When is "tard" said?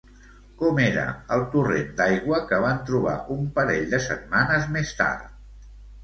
5.03-5.69